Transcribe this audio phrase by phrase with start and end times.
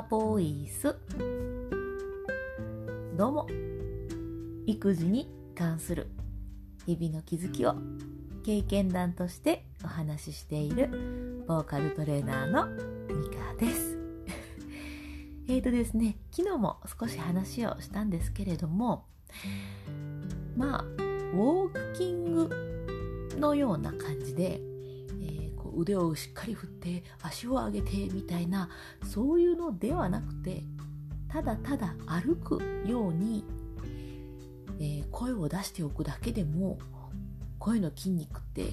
[0.00, 0.96] アボイス。
[3.18, 3.46] どうも。
[4.64, 6.08] 育児に関する
[6.86, 7.74] 日々の気づきを
[8.42, 12.68] 経験談としてお話ししているボーカルトレーナーの
[13.14, 13.98] ミカです。
[15.48, 19.04] えーとですね昨日も少し話をしたんですけれども
[20.56, 24.62] まあウォーキングのような感じで
[25.76, 28.68] 腕をしっかり振って足を上げてみたいな
[29.04, 30.62] そういうのではなくて
[31.28, 33.44] ただただ歩くように、
[34.80, 36.78] えー、声を出しておくだけでも
[37.58, 38.64] 声の筋肉って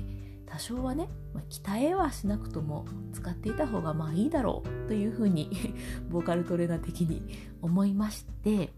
[0.48, 5.52] 多少はね、まあ、鍛えはしなくとも使っていた方がまあいいだろうというふうに
[6.10, 7.22] ボーカルトレーナー的に
[7.62, 8.74] 思いまして、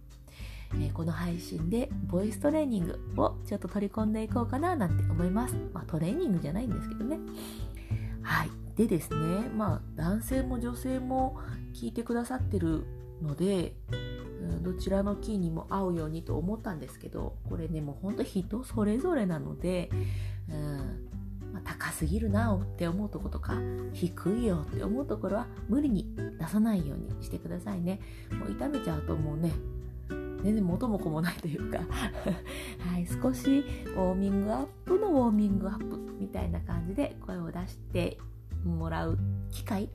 [0.73, 5.55] えー、この配信でボイストレーニングをちょっと取り込んでいこうかななんて思います。
[5.71, 7.19] まあトレーニングじゃないんですけどね。
[8.29, 8.51] はい。
[8.75, 11.39] でですね、まあ、男性も女性も
[11.73, 12.85] 聞いてくださってる
[13.21, 13.73] ので、
[14.61, 19.89] どちらのキーにも合うようにと思ったんですけど、これね、もうほんと人それぞれなので、
[20.47, 23.55] うんまあ、高すぎるなって思うとことか、
[23.93, 27.99] 低いよって思うところは無理に出さないようにしてくださいね。
[28.31, 29.51] もう痛めちゃうともうね、
[30.43, 31.79] 全然元も子もないというか。
[32.79, 38.17] はい、少しウォーミングアップのウォーミングアップみたいな感じで声を出して
[38.63, 39.17] もらう
[39.51, 39.89] 機会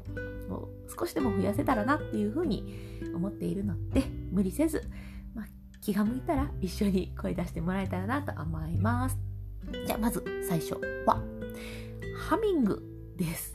[0.48, 4.82] を少しでも増やせたらなっていうふうに思っているので無理せず、
[5.34, 5.46] まあ、
[5.80, 9.18] 気が向いたら一緒に声出してもらえたらなと思います。
[9.86, 10.74] じゃあまず最初
[11.06, 11.22] は
[12.28, 12.82] ハミング
[13.16, 13.54] です。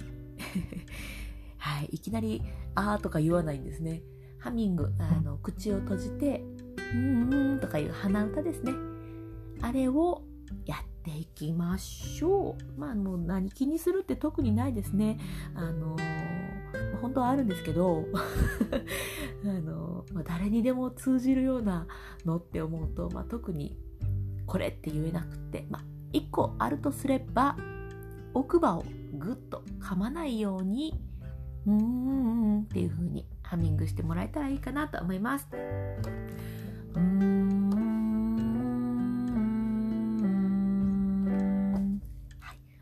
[1.57, 2.41] はいいきなり
[2.75, 4.01] 「あー」とか言わないんですね。
[4.39, 6.43] ハミングあの口を閉じて
[6.93, 8.73] うんうんとかいう鼻歌ですね。
[9.61, 10.23] あれを
[10.65, 12.79] やっていきましょう。
[12.79, 15.19] まあもう何気にするって特にないですね。
[15.55, 18.05] あのー、本当はあるんですけど、
[19.43, 21.87] あのー、まあ、誰にでも通じるような
[22.25, 23.77] のって思うと、まあ、特に
[24.45, 25.83] これって言えなくて、まあ、
[26.13, 27.55] 1個あるとすれば
[28.33, 28.85] 奥歯を
[29.17, 30.99] ぐっと噛まないように
[31.65, 35.47] うーんっていう風にハミングしてもらえたらいいかなと思います。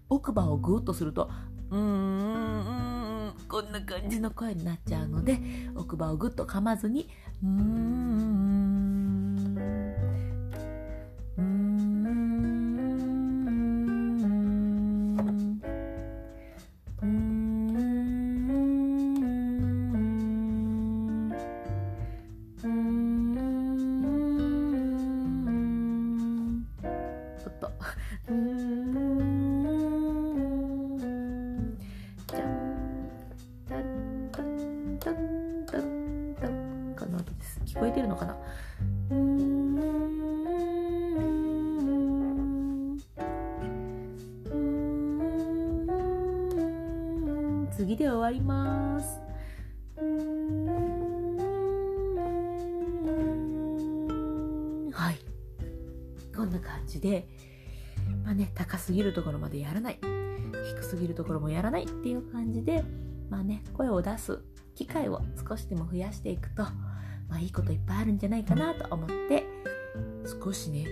[0.09, 1.29] 奥歯をグーッとすると
[1.69, 5.39] うーんこんな感じの声になっちゃうので
[5.75, 7.09] 奥歯をグッと噛まずに
[7.43, 8.86] うーん
[47.77, 49.21] 次で終わります
[54.91, 55.19] はい
[56.35, 56.49] こん。
[56.49, 57.27] な感じで
[58.25, 59.99] まあね高すぎるところまでやらない
[60.75, 62.83] 低すぎるところもやらないっていう感じで
[63.29, 64.41] まあね声を出す
[64.75, 66.63] 機会を少しでも増やしていくと
[67.29, 69.45] まあいいこといっぱいあるんじゃないかなと思って
[70.43, 70.85] 少しね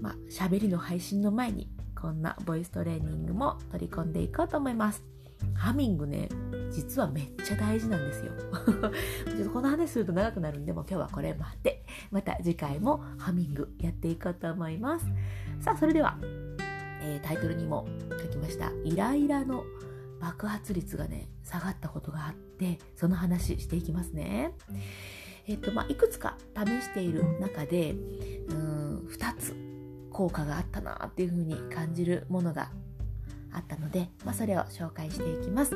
[0.00, 5.04] まあ喋りの配信の前にこんなボイストレーニングも取り込んでいこうと思います。
[5.54, 6.28] ハミングね
[6.70, 8.32] 実はめっちゃ大事なんですよ。
[9.26, 15.06] ちょっとこの話すると長くなるんでも今日はこれまでまた次回もハミングやっていこうと思います。
[15.60, 16.18] さあそれでは、
[17.02, 17.86] えー、タイトルにも
[18.22, 19.64] 書きましたイライラの
[20.20, 24.52] 爆発率がね下がったことがあってその話していきますね。
[25.50, 27.90] えっ、とまあいくつか試している中で
[28.48, 29.56] うん2つ
[30.12, 32.70] 効果があったなっていうふうに感じるものが
[33.52, 35.74] あったので、まあ、それを紹介していきます。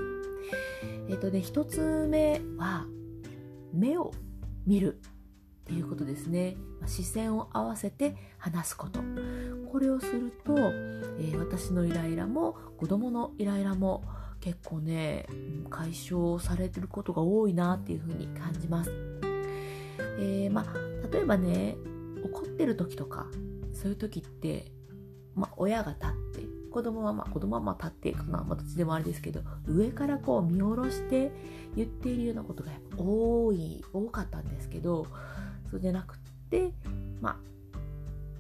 [1.09, 2.87] えっ、とね、一つ目は、
[3.73, 4.13] 目を
[4.65, 4.99] 見るっ
[5.65, 6.57] ていうことですね。
[6.87, 9.01] 視線を合わせて話すこと。
[9.73, 10.55] これをすると、
[11.19, 14.05] えー、私のイライラも子供のイライラも
[14.41, 15.27] 結構ね、
[15.71, 19.14] 解消されてることが多いなっていうふうに感じます。
[20.19, 21.77] えー、まあ、例えばね、
[22.25, 23.27] 怒ってる時とか、
[23.73, 24.73] そういう時って、
[25.35, 31.31] まあ、親が立って子供はまあ子供はまあ立ってかな、まあ、どっちでもあれですけど上からこう見下ろして
[31.77, 35.07] 言っているようなことがやっぱ多い多かったんですけど
[35.71, 36.19] そうじゃなくっ
[36.51, 36.73] て
[37.21, 37.37] まあ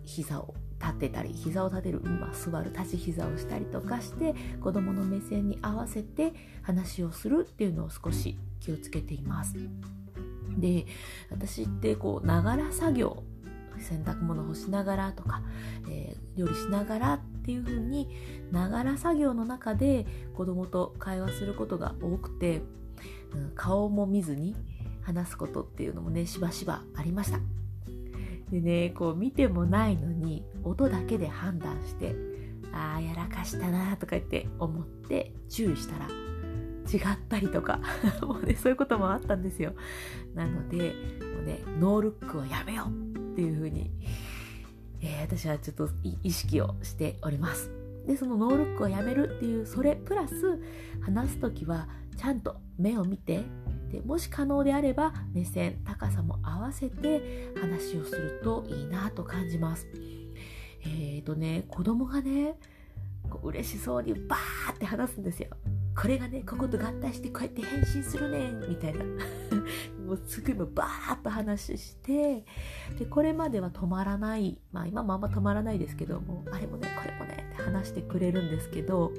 [0.04, 9.54] 膝を立てたり膝を立てる、まあ、座る立ち膝をしたりとかして子供の目線に合わせて話をするっていうのを少し気をつけています。
[10.58, 10.86] で
[11.30, 13.22] 私ってこうながら作業
[13.80, 15.42] 洗濯物干しながらとか、
[15.88, 18.08] えー、料理しながらっていう風に
[18.50, 22.62] ながら作業の中で子供と会話することが多くて、
[23.32, 24.54] うん、顔も見ずに
[25.02, 27.38] 話すことっていうのもねしばしばありました。
[28.50, 32.14] でねこう見てもないのに音だけで判断して
[32.72, 36.08] ああやらかしたなとか言って思って注意したら
[36.92, 37.80] 違ったりとか
[38.22, 39.74] もうねそういうこともあったんですよ。
[40.34, 40.94] なので
[41.34, 43.90] もうねノールックはやめようっていうふうに、
[45.00, 45.88] えー、私はちょっと
[46.22, 47.70] 意識をしております。
[48.06, 50.60] でそのノールックをやめるっていうそれプラス
[51.00, 53.42] 話す時はちゃんと目を見て
[53.90, 59.86] でもし可能であれば目線高さも合わせて話をするといいなと感じます。
[60.86, 62.56] えーとね子供がね
[63.42, 65.48] う嬉しそうにバーって話すんですよ。
[65.96, 69.04] これがねここと合体してこうやって変身するねみたいな
[70.04, 72.44] もうすぐもバーッと話して
[72.98, 79.12] でこれまでは止まらないまあ今もあんま止まらないですけどもあれもねこれもねって話してくれるんですけど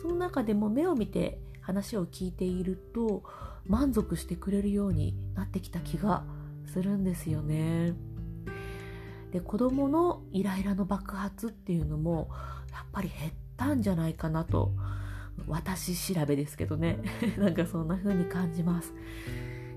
[0.00, 3.24] その中でも目を見て話を聞いていると
[3.66, 6.24] 満足してくれるようになってきた気が
[6.64, 7.94] するんですよね。
[9.32, 12.30] で子供のイライラの爆発っていうのも
[12.72, 14.72] やっぱり減ったんじゃないかなと
[15.46, 16.98] 私調べですけどね。
[17.38, 18.92] なんかそんな風に感じます。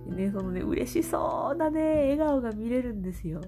[0.07, 3.41] ねそのね嬉しそうなね笑顔が見れるんですよ。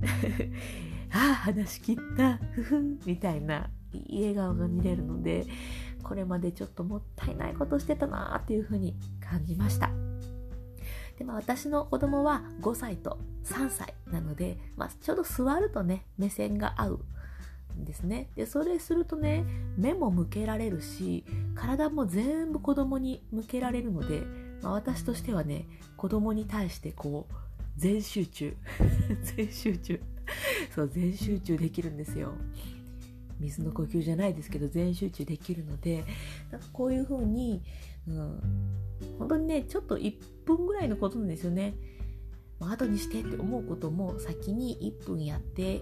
[1.12, 2.38] ああ話し切った。
[2.52, 2.98] ふふん。
[3.06, 5.46] みたいないい笑顔が見れるので
[6.02, 9.90] これまでちょっともったいないことしてたなっていう風に感じました。
[11.18, 17.00] で、まあ、私の子供は5歳と3歳なので、まあ、ちょうど座るとね目線が合う
[17.80, 18.30] んですね。
[18.36, 19.44] でそれするとね
[19.76, 21.24] 目も向けられるし
[21.54, 24.22] 体も全部子供に向けられるので
[24.62, 25.66] まあ、私としてはね
[25.96, 27.34] 子供に対してこう
[27.76, 28.54] 全集中。
[29.36, 30.00] 全集中。
[30.74, 32.34] そう全集中できるんですよ。
[33.40, 36.04] 水の呼吸じゃないですけど全集中できるので
[36.50, 37.62] なんかこういう風に、
[38.06, 38.40] うん、
[39.18, 41.74] 本当にねちょっと1分ぐらいのことなんですよね、
[42.60, 45.80] 後にしてって思うことも先に1分やって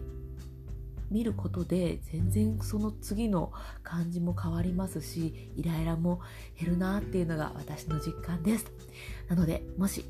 [1.10, 3.52] 見ることで全然その次の
[3.82, 6.20] 感じも変わりますしイライラも
[6.58, 8.70] 減るなっていうのが私の実感です。
[9.28, 10.04] なのでもし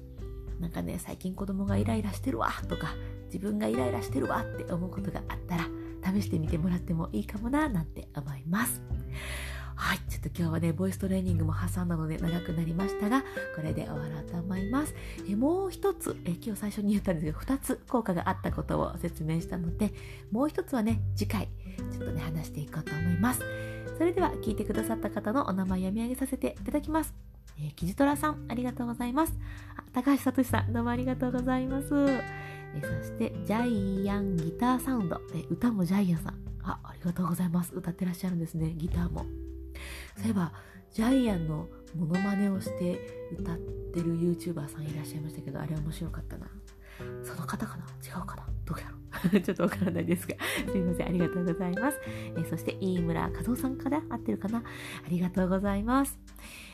[0.60, 2.94] なんかね最近子供がイライラしてるわとか
[3.26, 5.68] 自分がイライラしてるわって思うことがあったら
[6.12, 8.82] 試してみてもらってもいいかもななんて思います。
[9.78, 9.98] はい。
[10.10, 13.22] ちょっと今日はね、ボイストレーニングも挟んだので長くなりましたが、
[13.54, 14.94] これで終わろうと思います。
[15.30, 19.94] えもう一つえ、今日最初に言ったんですけど、二つ効果があったことを説明したので、
[20.32, 21.48] もう一つはね、次回、
[21.92, 23.40] ちょっとね、話していこうと思います。
[23.96, 27.14] それでは、聞いてくださった方のお名前読み上げさせていただきます。
[27.60, 29.38] えー、キジトラさん、ありがとうございます。
[29.76, 31.88] あ高橋聡さん、どうもありがとうございます。
[32.74, 36.34] えそして、ジャイアンギターサウンド、え歌もジャイアンさん。
[36.64, 37.72] あ、ありがとうございます。
[37.74, 39.47] 歌ってらっしゃるんですね、ギターも。
[40.18, 40.52] そういえば
[40.92, 42.98] ジャイアンのモノマネをして
[43.38, 46.46] 歌ってる YouTuber さんいらっしゃいましたけどあれ面白かったな。
[47.22, 47.84] その方かな？
[48.04, 48.44] 違うかな？
[48.64, 49.38] どうやろ？
[49.38, 50.34] う ちょっとわからないですが。
[50.70, 51.06] すいません。
[51.06, 54.58] ありがとうございます、えー、そして飯村和夫さんから合ってるかな？
[54.58, 54.62] あ
[55.08, 56.18] りがとうございます。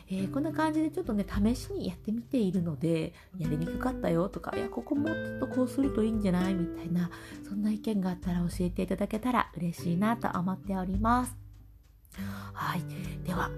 [0.09, 6.55] えー、こんな感じでちょっとね試しにやってみているのでやりにくかったよとかいやここもうちょっとこうするといいんじゃない？
[6.55, 7.11] みたいな
[7.47, 11.44] そんな意見があったら教えていただけたら嬉しいなと思っております。
[12.53, 12.83] はい。
[13.25, 13.51] では、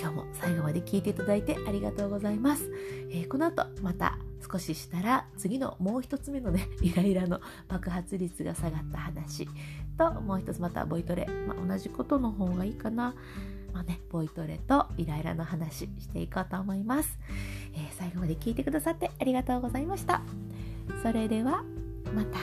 [0.00, 2.70] 今日も最後まで聞いていただいてありがとうございます。
[3.10, 4.18] えー、この後、また
[4.50, 9.48] 少ししたら次のもう一つ目のね、 イライラの爆発率が下がった話
[9.96, 11.26] と、もう一つまたボイトレ。
[11.46, 13.14] まあ、同じことの方がいいかな。
[13.72, 17.18] まあね、ボイトレとイライラの話していこうと思います。
[17.74, 20.22] えー、最後まで聞いてくださってありがとうございました。
[21.02, 21.64] それでは、
[22.14, 22.38] また。